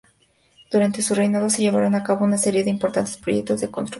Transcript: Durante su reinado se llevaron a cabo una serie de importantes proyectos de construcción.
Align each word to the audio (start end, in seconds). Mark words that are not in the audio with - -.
Durante 0.71 1.03
su 1.03 1.13
reinado 1.13 1.47
se 1.51 1.61
llevaron 1.61 1.93
a 1.93 2.01
cabo 2.03 2.25
una 2.25 2.39
serie 2.39 2.63
de 2.63 2.71
importantes 2.71 3.17
proyectos 3.17 3.61
de 3.61 3.67
construcción. 3.69 3.89